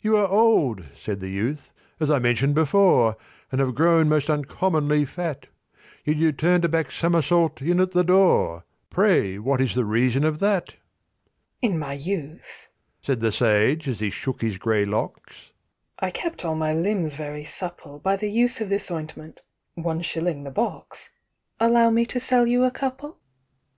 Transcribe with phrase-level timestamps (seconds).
[0.00, 3.18] "You are old," said the youth, "as I mentioned before,
[3.52, 5.44] And have grown most uncommonly fat;
[6.06, 10.24] Yet you turned a back somersault in at the door— Pray, what is the reason
[10.24, 10.76] of that?"
[11.60, 12.68] "In my youth,"
[13.02, 15.50] said the sage, as he shook his grey locks,
[15.98, 20.50] "I kept all my limbs very supple By the use of this ointment—one shilling the
[20.50, 21.10] box—
[21.60, 23.18] Allow me to sell you a couple?"